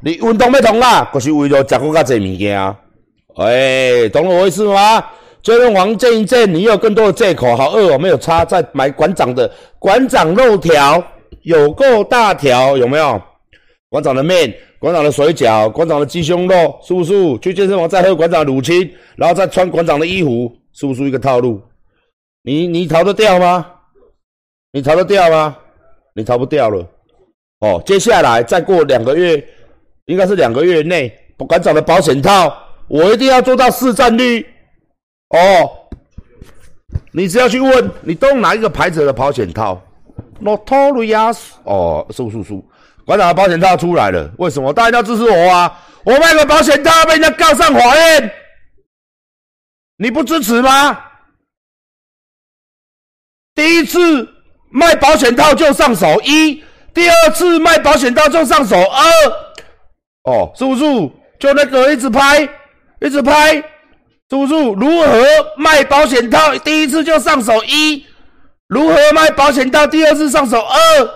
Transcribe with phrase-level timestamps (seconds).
[0.00, 2.58] 你运动要通啦，就是为了食更较济物件。
[3.36, 5.04] 哎，懂我意思吗？
[5.42, 11.02] 最近黄健一健，你有更多的借口，好饿哦，没有差，再买馆长的馆长肉条，
[11.42, 13.20] 有够大条，有没有？
[13.88, 17.38] 馆长的面，馆长的水饺，馆长的鸡胸肉，是不是？
[17.38, 21.60] 去健身房再喝馆长的乳清，然后再穿馆长的衣服，是不是一个套路？
[22.42, 23.64] 你你逃得掉吗？
[24.72, 25.56] 你逃得掉吗？
[26.14, 26.84] 你逃不掉了。
[27.60, 29.42] 哦，接下来再过两个月，
[30.08, 32.52] 应该是两个月内，馆长的保险套，
[32.88, 34.44] 我一定要做到市占率。
[35.28, 35.70] 哦，
[37.12, 39.80] 你只要去问，你都用哪一个牌子的保险套
[40.42, 41.38] ？Notorious。
[41.64, 42.66] 哦，叔叔叔。
[43.04, 44.72] 馆长的保险套出来了，为什么？
[44.72, 45.78] 大家要支持我啊！
[46.04, 48.30] 我卖个保险套被人家告上法院，
[49.98, 50.98] 你不支持吗？
[53.54, 54.26] 第一次
[54.70, 56.62] 卖保险套就上手一，
[56.94, 59.04] 第二次卖保险套就上手二，
[60.28, 60.84] 哦，是不是？
[61.38, 62.42] 就那个一直拍，
[63.00, 63.64] 一直拍，是
[64.28, 64.54] 不是？
[64.54, 65.24] 如何
[65.56, 66.54] 卖保险套？
[66.58, 68.04] 第一次就上手一，
[68.66, 69.86] 如何卖保险套？
[69.86, 71.10] 第二次上手二。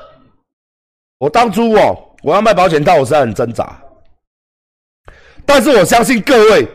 [1.19, 3.79] 我当初哦，我要卖保险套，我是很挣扎，
[5.45, 6.67] 但是我相信各位，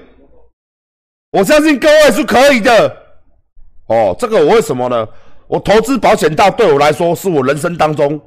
[1.32, 2.98] 我相信各位是可以的。
[3.88, 5.08] 哦，这个我为什么呢？
[5.48, 8.22] 我投资保险套对我来说，是我人生当中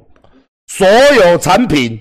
[0.67, 1.99] 所有产品、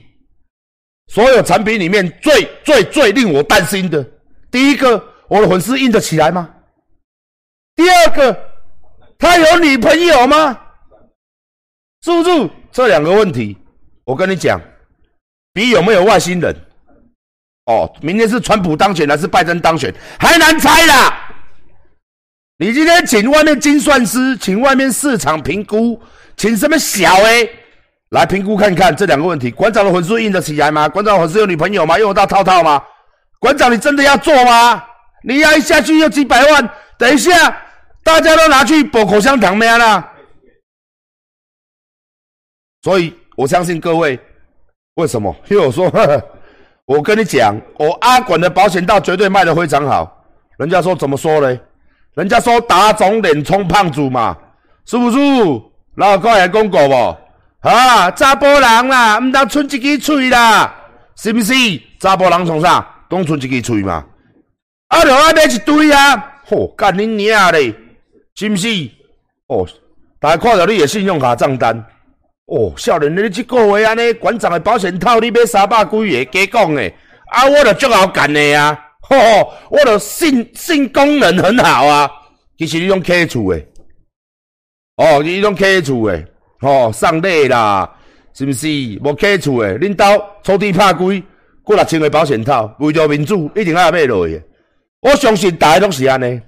[1.10, 4.06] 所有产品里面最最最令我担心的。
[4.48, 6.48] 第一个，我的粉丝硬得起来吗？
[7.74, 8.38] 第二个，
[9.18, 10.56] 他有女朋友吗？
[12.02, 13.58] 是不是这两个问题？
[14.04, 14.60] 我跟你讲，
[15.52, 16.54] 比有没有外星人，
[17.66, 21.34] 哦，明天是川普当选还是拜登当选，还难猜啦。
[22.58, 26.00] 你今天请外面精算师，请外面市场评估，
[26.36, 27.50] 请什么小 A
[28.10, 30.88] 来评估看看这两个问题：馆长的粉丝硬得起来吗？
[30.88, 31.98] 馆长粉丝有女朋友吗？
[31.98, 32.82] 用得到套套吗？
[33.40, 34.84] 馆长，你真的要做吗？
[35.24, 37.30] 你要一下去要几百万，等一下
[38.04, 40.12] 大家都拿去补口香糖咩啦？
[42.82, 43.16] 所以。
[43.36, 44.20] 我相信各位，
[44.96, 45.34] 为什么？
[45.48, 45.90] 因为我说，
[46.84, 50.26] 我跟你讲，我阿管的保险套绝对卖得非常好。
[50.58, 51.58] 人家说怎么说呢？
[52.16, 54.36] 人家说打肿脸充胖子嘛，
[54.84, 55.18] 是不是？
[55.94, 57.16] 老高也讲过不？
[57.60, 60.74] 啊，查甫人啦，唔当剩一支嘴啦，
[61.16, 61.52] 是毋是？
[62.00, 62.86] 查甫人从啥？
[63.08, 64.04] 当剩一支嘴嘛。
[64.88, 66.40] 啊，就安尼一堆啊！
[66.46, 67.74] 吼，干恁娘嘞，
[68.34, 68.68] 是毋是？
[69.48, 69.66] 哦，
[70.18, 71.76] 大家看到你的信用卡账单。
[72.46, 76.82] 哦，少年，你这个月安尼，馆长的保险套你买三百几个，假讲的，
[77.30, 82.10] 啊，我就足好干的啊，吼吼，我就性性功能很好啊，
[82.58, 83.62] 其实你用客厝的，
[84.96, 86.24] 哦，你用客厝的，
[86.60, 87.90] 吼，送礼啦，
[88.34, 88.66] 是不是？
[89.02, 90.04] 无客厝的，恁兜
[90.42, 91.22] 抽屉拍开，
[91.62, 94.42] 过六千个保险套，为着民主，一定爱买落去。
[95.00, 96.40] 我相信大家拢是安尼。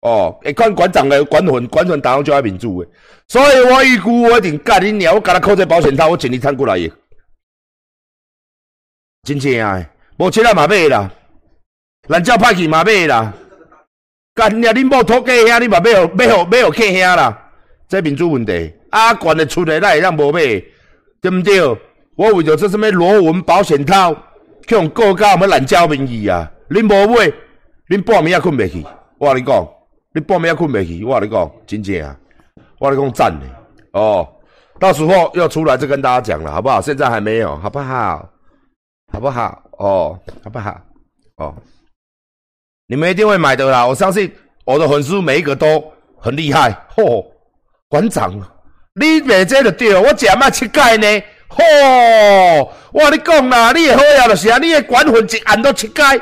[0.00, 2.90] 哦，一款馆长的管魂，管魂打上就爱民主的，
[3.28, 6.90] 所以我预估我一定干恁娘，我给他扣这保险套，我尽力趁过来的。
[9.22, 9.86] 真正诶，
[10.16, 11.08] 无钱啊嘛买啦，
[12.08, 13.32] 咱叫派去嘛买啦，
[14.34, 17.50] 干你啊，恁某土家兄，你嘛买好买好买好客兄啦，
[17.86, 20.40] 这民主问题，阿管的出来那会让无买，
[21.20, 21.60] 对不对？
[22.16, 24.14] 我为着这什么螺纹保险套，
[24.66, 27.32] 去用告到我们懒叫名义啊，恁无买，
[27.88, 28.86] 恁半暝也困袂去，
[29.18, 29.68] 我跟你讲。
[30.14, 32.14] 你半夜困不起，我跟你讲，真正啊，
[32.78, 33.46] 我跟你讲赞的
[33.92, 34.28] 哦。
[34.78, 36.82] 到时候要出来就跟大家讲了，好不好？
[36.82, 38.28] 现在还没有，好不好？
[39.10, 39.62] 好不好？
[39.78, 40.78] 哦，好不好？
[41.36, 41.54] 哦，
[42.88, 43.86] 你们一定会买的啦！
[43.86, 44.30] 我相信
[44.66, 45.82] 我的粉丝每一个都
[46.18, 46.70] 很厉害。
[46.94, 47.24] 嚯，
[47.88, 48.38] 馆长，
[48.94, 51.06] 你卖这就对，我假卖七盖呢。
[51.48, 51.62] 吼，
[52.92, 56.16] 我跟你讲啦，你好呀，就是啊，你的管粉一按都七盖。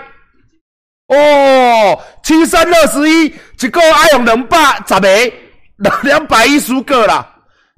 [1.08, 5.32] 哦，七三二十一，一个月爱用两百十个，
[6.02, 7.26] 两百一十个啦。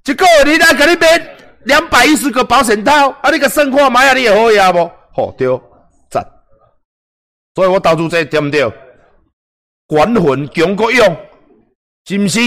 [0.04, 4.90] 一个月你来给你买两百一十个保险套，啊，你个生活买啊，你也好呀不？
[5.14, 5.48] 好对，
[6.10, 6.26] 赞。
[7.54, 8.70] 所以我投资这对不对？
[9.86, 11.16] 管魂强国用，
[12.06, 12.40] 是不是？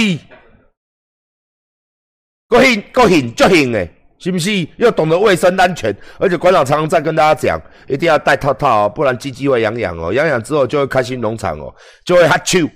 [2.47, 3.91] 国兴国兴足兴诶。
[4.17, 5.95] 是不是要懂得卫生安全？
[6.17, 11.71] 而且馆长常常在跟大家讲，一定要戴套套哦，不然鸡鸡会痒痒哦，痒痒之后就会开心农场哦，
[12.05, 12.67] 就会哈啾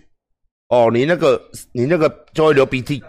[0.67, 3.01] 哦，你那个你那个就会流鼻涕，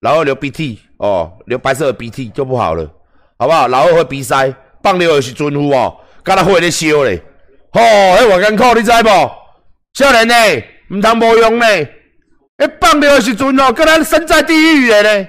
[0.00, 2.90] 然后流鼻涕哦，流白色的鼻涕就不好了，
[3.38, 3.68] 好不好？
[3.68, 4.52] 然后会鼻塞，
[4.82, 7.22] 放尿也是准乎哦，刚才会咧烧咧，
[7.70, 9.08] 吼，迄我艰苦你知不？
[9.92, 10.34] 少年呢，
[10.94, 11.66] 唔通无用呢，
[12.56, 15.28] 迄放尿的时阵哦，跟咱身在地狱的呢，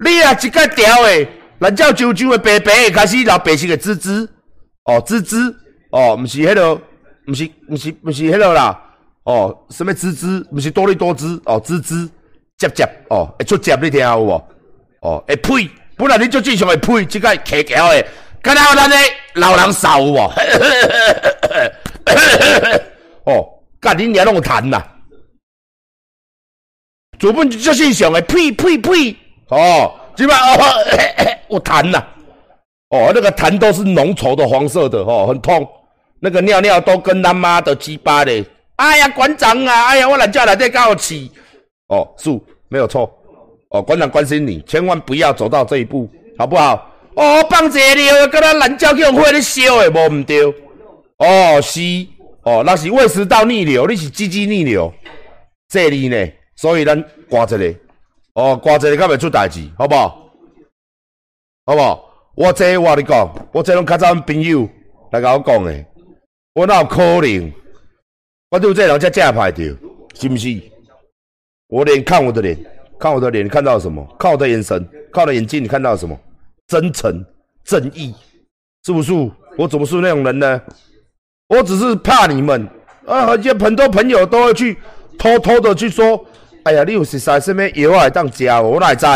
[0.00, 1.28] 你啊一个调诶。
[1.60, 4.28] 咱叫啾啾诶白白诶开始，然后白色的滋滋，
[4.84, 5.54] 哦，滋滋，
[5.90, 6.74] 哦，毋是迄个，
[7.26, 8.78] 毋是，毋是，毋是迄落啦，
[9.22, 12.06] 哦，什么滋滋，毋是多利多滋，哦，滋滋，
[12.58, 14.48] 接接，哦，会出接，你听有无？
[15.00, 18.06] 哦，会呸，本来你就正常会呸，即个客桥诶，
[18.42, 20.18] 敢若咱诶老人少有无？
[23.24, 23.48] 哦，
[23.80, 24.84] 甲恁娘拢有痰呐，
[27.18, 29.16] 做本就正常诶，呸呸呸，
[29.48, 30.58] 哦，即摆哦，
[31.50, 32.02] 有痰呐。
[32.90, 35.66] 哦，那个痰都是浓稠的黄色的，哦，很痛。
[36.20, 38.44] 那个尿尿都跟他妈的鸡巴的。
[38.76, 41.30] 哎呀，馆长啊，哎呀，我懒觉来在告我起。
[41.88, 42.30] 哦，是，
[42.68, 43.10] 没有错。
[43.70, 46.08] 哦，馆长关心你，千万不要走到这一步，
[46.38, 46.90] 好不好？
[47.16, 50.44] 哦，放这里，跟他懒觉叫火咧烧的，无唔对。
[51.18, 51.80] 哦，是，
[52.42, 54.92] 哦，那是胃食道逆流，你是鸡鸡逆流。
[55.68, 56.16] 这里呢，
[56.56, 57.76] 所以咱挂这里。
[58.34, 60.30] 哦，挂这里，敢袂出代志，好不好？
[61.66, 62.10] 好不好？
[62.34, 64.68] 我这我你讲，我这拢较早朋友
[65.12, 65.86] 来甲我讲诶，
[66.54, 67.52] 我哪有可能？
[68.50, 69.62] 我对这人才正派着，
[70.14, 70.60] 是不是？
[71.68, 72.58] 我脸看我的脸，
[72.98, 74.04] 看我的脸，你看到什么？
[74.18, 76.18] 看我的眼神，看我的眼睛，你看到什么？
[76.66, 77.24] 真诚、
[77.64, 78.14] 正义，
[78.84, 79.12] 是不是？
[79.56, 80.60] 我怎么是那种人呢？
[81.48, 82.66] 我只是怕你们
[83.06, 83.26] 啊！
[83.26, 84.76] 而且很多朋友都会去
[85.16, 86.24] 偷偷的去说
[86.64, 88.08] ：“哎呀，你有食啥什么药啊？
[88.08, 89.06] 当食？”我哪会知？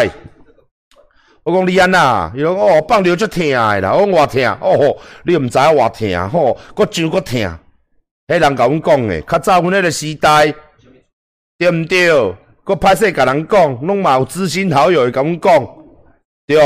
[1.45, 7.59] 我讲李安呐，伊讲哦，放尿足疼的啦，我讲偌疼哦吼，你毋知影偌疼吼，搁上搁疼。
[8.27, 10.55] 迄人甲阮讲诶，较早阮迄个时代，
[11.57, 12.35] 对毋对？
[12.65, 15.69] 搁歹势甲人讲，拢嘛有知心好友会甲阮讲，
[16.47, 16.59] 对。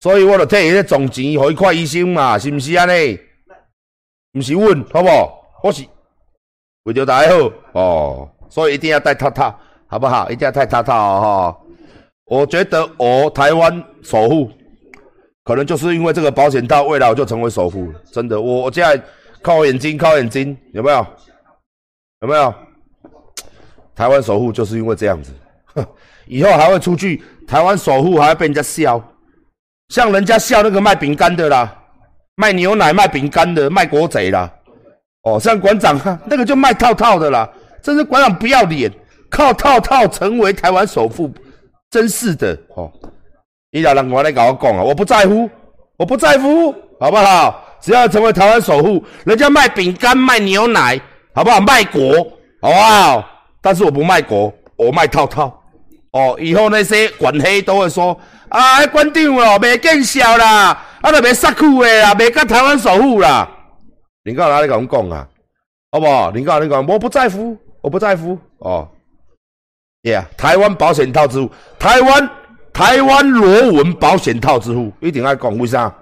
[0.00, 3.18] 所以我著替伊咧赚钱，互伊看医生嘛，是毋是安尼？
[4.34, 5.32] 毋是阮，好无？
[5.62, 5.82] 我是
[6.82, 10.28] 为着大家好哦，所以一定要戴套套，好不好？
[10.28, 11.56] 一定要戴套套哦。
[12.26, 14.50] 我觉得我台湾首富，
[15.42, 17.90] 可能就是因为这个保险套，未来我就成为首富。
[18.12, 19.02] 真的，我我现在
[19.40, 21.06] 靠眼睛，靠眼睛，有没有？
[22.20, 22.54] 有没有？
[23.96, 25.32] 台湾首富就是因为这样子，
[26.28, 27.22] 以后还会出去。
[27.48, 29.02] 台湾首富还要被人家笑，
[29.88, 31.74] 像人家笑那个卖饼干的啦，
[32.36, 34.52] 卖牛奶、卖饼干的，卖国贼啦。
[35.22, 37.50] 哦，像馆长 那个就卖套套的啦，
[37.82, 38.90] 真是馆长不要脸，
[39.28, 41.32] 靠套套成为台湾首富。
[41.90, 42.90] 真是的，哦！
[43.70, 45.50] 你老人我来跟我讲啊，我不在乎，
[45.98, 47.62] 我不在乎，好不好？
[47.82, 50.98] 只要成为台湾首富，人家卖饼干、卖牛奶，
[51.34, 51.60] 好不好？
[51.60, 52.14] 卖国，
[52.62, 53.28] 好不好？
[53.60, 55.62] 但是我不卖国，我卖套套。
[56.12, 58.18] 哦，以后那些管黑都会说
[58.48, 63.48] 啊，关长哦，袂见笑啦，啊，都袂杀苦的啦，袂甲台湾首富啦。
[64.24, 65.28] 你到哪里跟我讲啊？
[65.90, 66.30] 好不好？
[66.30, 66.86] 你到哪里讲？
[66.86, 68.88] 我不在乎，我不在乎，哦。
[70.02, 72.30] 耶台湾保险套之父，台湾
[72.72, 75.94] 台湾螺纹保险套之父，一定要讲为啥？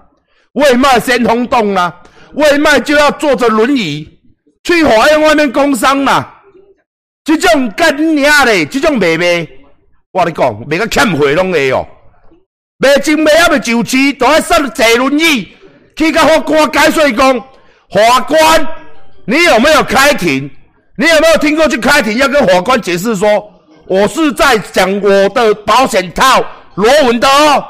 [0.53, 2.01] 为卖先轰动啦，
[2.33, 4.19] 为卖就要坐着轮椅
[4.63, 6.41] 去法院外面工伤啦。
[7.23, 9.47] 这种干娘嘞，这种卖卖，
[10.11, 11.87] 我跟你讲卖个欠费拢会哦，
[12.79, 15.47] 卖真卖还未就市，都爱上坐轮椅
[15.95, 18.67] 去甲法官解释讲，法官，
[19.25, 20.49] 你有没有开庭？
[20.97, 23.51] 你有没有听过去开庭要跟法官解释说？
[23.87, 26.41] 我是在讲我的保险套
[26.75, 27.65] 罗文的哦，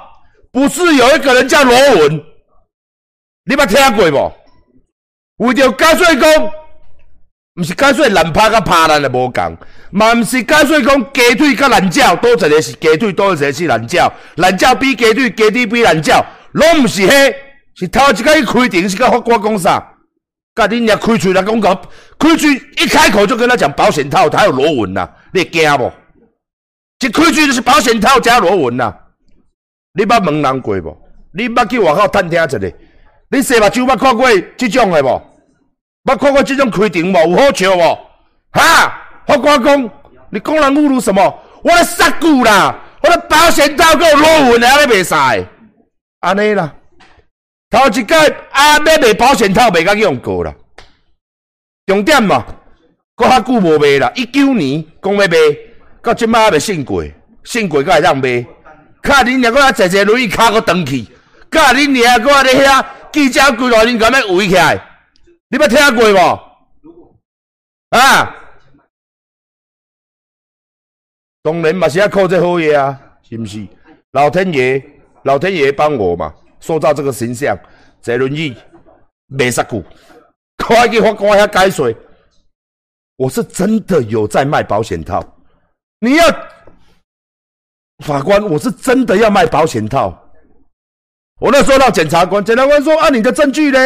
[0.52, 2.24] 不是有一个人叫罗文，
[3.46, 4.32] 你捌听过无？
[5.48, 6.52] 为着加税工，
[7.56, 9.58] 不是加税懒趴甲趴咱的无共，
[9.90, 17.36] 嘛不是加税讲鸡腿甲懒觉，多一个是鸡腿，多一个是懒觉，懒觉比鸡腿，鸡腿比懒觉，拢不是迄，
[17.78, 19.84] 是头一个一开庭是甲法官讲啥？
[20.56, 21.82] 甲恁娘开嘴来讲讲，
[22.20, 25.92] 开嘴一开口就跟他讲保险套，他有罗文呐，你惊无？
[27.00, 28.94] 一开嘴就是保险套加螺纹呐！
[29.94, 30.98] 你捌问人过无？
[31.34, 32.58] 你捌去外口探听一下？
[33.30, 34.28] 你细目睭捌看过
[34.58, 35.22] 这种的无？
[36.04, 37.18] 捌看过这种开庭无？
[37.30, 37.98] 有好笑无？
[38.52, 38.94] 哈！
[39.26, 39.90] 法官讲，
[40.30, 41.22] 你公然侮辱什么？
[41.64, 42.76] 我咧杀骨啦！
[43.02, 45.48] 我咧保险套有螺纹的，安尼袂使？
[46.20, 46.74] 安尼啦，
[47.72, 48.16] 头一届
[48.52, 50.54] 啊，要卖保险套卖甲用过啦。
[51.88, 52.46] 重点嘛，
[53.16, 55.38] 搁较久无卖啦，一九年讲要卖。
[56.04, 57.04] 到即摆还未信过，
[57.44, 58.44] 信过才会当卖。
[59.04, 61.06] 卡恁两个啊，坐坐轮椅卡个登去，
[61.50, 64.84] 卡恁两个咧遐记者规来恁咁样围起来，
[65.50, 67.98] 你捌听过无？
[67.98, 68.36] 啊？
[71.44, 73.00] 当然嘛是要靠这好嘢啊，
[73.30, 73.68] 是毋是？
[74.12, 74.84] 老天爷，
[75.24, 77.58] 老天爷帮我嘛，塑造这个形象，
[78.02, 78.56] 坐轮椅
[79.28, 79.84] 卖杀股，
[80.58, 81.94] 快去法官遐解水，
[83.18, 85.22] 我是真的有在卖保险套。
[86.00, 86.26] 你要
[88.06, 90.18] 法官，我是真的要卖保险套。
[91.40, 93.80] 我那时候让检察官，检察官说：“啊，你的证据呢？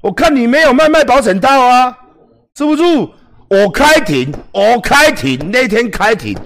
[0.00, 1.96] 我看你没有卖卖保险套啊，
[2.56, 2.82] 是不是？
[3.50, 6.36] 我开庭，我开庭那天开庭，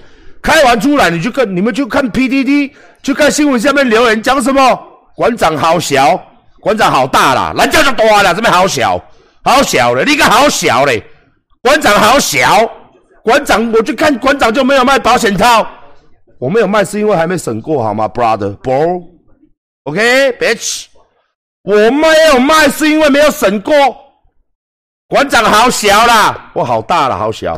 [0.41, 4.92] 开完出来你就看，你们就看 PDD，就看新闻下面留言讲什么？
[5.15, 6.19] 馆长好小，
[6.59, 8.99] 馆长好大啦，人家就大了，这边好小，
[9.43, 11.03] 好小嘞，你个好小嘞，
[11.61, 12.67] 馆长好小，
[13.23, 15.67] 馆长我就看馆长就没有卖保险套，
[16.39, 18.57] 我没有卖是因为还没审过好吗，brother
[19.83, 20.85] bro，OK，bitch。
[21.63, 23.73] 我没有卖，是因为没有审过。
[25.07, 27.57] 馆长好小啦，我好大了，好小。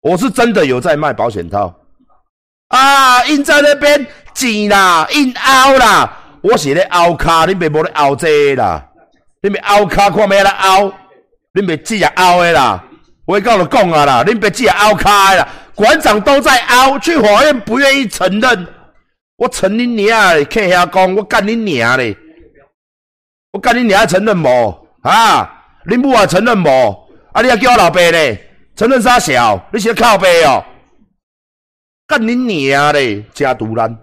[0.00, 1.74] 我是真的有在卖保险套
[2.68, 6.21] 啊，印在那边挤啦，印凹啦。
[6.42, 8.84] 我是咧凹卡，你别无咧凹这啦，
[9.42, 10.92] 你别凹卡看咩咧凹，
[11.54, 12.84] 你别只啊凹的啦。
[13.24, 15.48] 我告你讲啊啦，你别只啊凹卡啦。
[15.74, 18.66] 馆长都在凹，去法院不愿意承认。
[19.36, 22.16] 我承你娘嘞，客下讲我干你娘嘞。
[23.52, 24.88] 我干你，娘承认无？
[25.02, 26.68] 啊，恁母也承认无？
[27.32, 28.50] 啊，你还叫我老爸咧？
[28.74, 29.60] 承认啥小？
[29.72, 30.64] 你是靠背哦？
[32.06, 33.96] 干你娘嘞，加毒烂！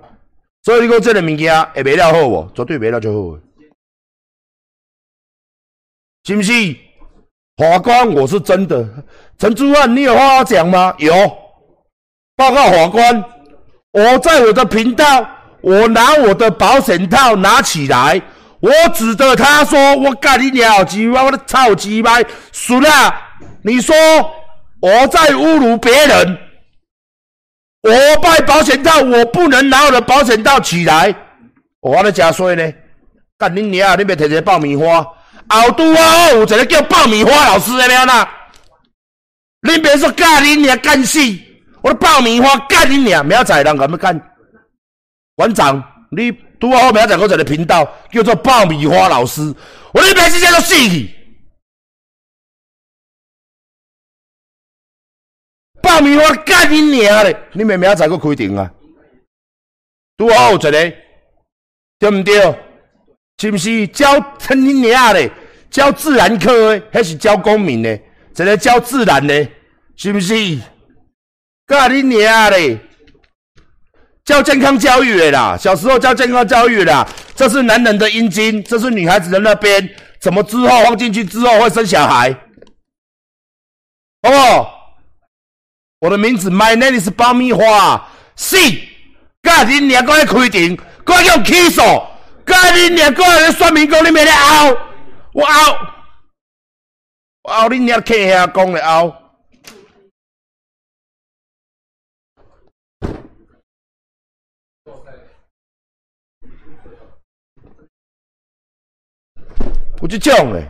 [0.63, 2.51] 所以你讲这个物件会卖了好无？
[2.53, 3.39] 绝对卖了就好，
[6.25, 6.51] 是不是？
[7.57, 8.87] 法官，我是真的。
[9.37, 10.93] 陈主任，你有话要讲吗？
[10.97, 11.11] 有。
[12.35, 13.23] 报告法官，
[13.91, 15.29] 我在我的频道，
[15.61, 18.21] 我拿我的保险套拿起来。
[18.61, 21.23] 我指着他说：“我干你鸟鸡巴！
[21.23, 22.19] 我的操鸡巴！
[22.51, 22.89] 输了！
[23.63, 23.95] 你说
[24.81, 26.37] 我在侮辱别人？
[27.81, 31.15] 我卖保险套，我不能拿我的保险套起来。
[31.81, 32.73] 我咧加税呢？
[33.37, 33.97] 干你娘！
[33.97, 35.01] 你别提这爆米花！
[35.47, 38.27] 后都啊，有一个叫爆米花老师的了呐！
[39.61, 41.19] 你别说干你娘干死！
[41.81, 43.25] 我的爆米花干你娘！
[43.25, 44.21] 明仔人咁样干？
[45.35, 45.81] 馆长，
[46.11, 46.31] 你？
[46.59, 49.41] 拄好后面仔讲一个频道叫做爆米花老师，
[49.93, 51.09] 我你边时间都死去。
[55.89, 57.35] 爆米花干你娘嘞！
[57.53, 58.71] 你明明仔个开庭啊？
[60.19, 60.93] 拄好有一个，
[61.97, 62.55] 对毋对？
[63.39, 65.31] 是毋是教成你娘嘞？
[65.71, 67.95] 教自然科的，还是教公民的？
[67.95, 69.47] 一个教自然的，
[69.95, 70.35] 是毋是？
[71.65, 72.79] 干你娘嘞！
[74.23, 79.89] 教健康教育的啦，小时候教健康教育的，这是男人的阴茎，这是女孩子的那边，
[80.21, 82.31] 怎么之后放进去之后会生小孩？
[84.21, 84.78] 好不？
[85.99, 88.87] 我的名字，My name is 爆米花，C，
[89.43, 91.81] 家你娘过来开庭，过来用起诉，
[92.45, 94.77] 家你娘过来说明讲你没咧拗，
[95.33, 95.77] 我拗，
[97.43, 99.13] 我拗你娘客下讲咧拗。
[110.01, 110.65] 有这种嘞，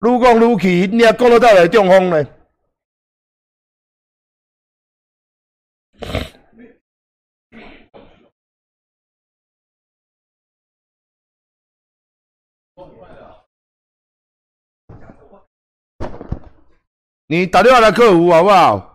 [0.00, 2.26] 愈讲愈气，你还讲得到来中风呢？
[17.30, 18.87] 你打电话来客服好不好？